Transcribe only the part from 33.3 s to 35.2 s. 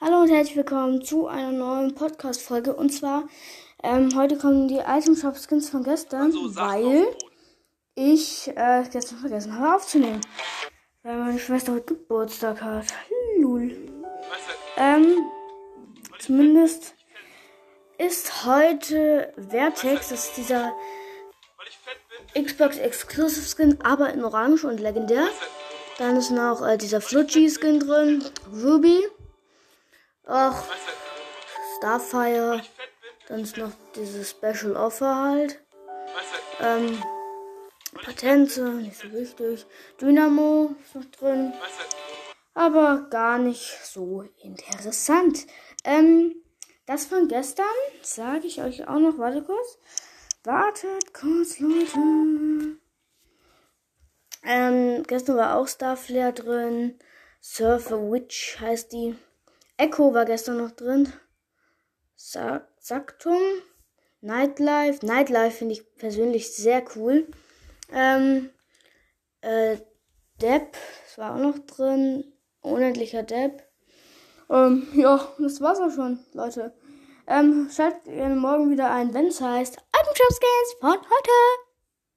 ist noch dieses Special Offer